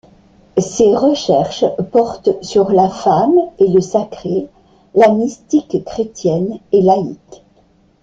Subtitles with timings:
[0.57, 4.47] Ses recherches portent sur la femme et le sacré,
[4.95, 7.43] la mystique chrétienne et laïque.